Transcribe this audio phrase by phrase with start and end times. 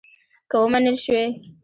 [0.49, 1.25] که ومنل شوې.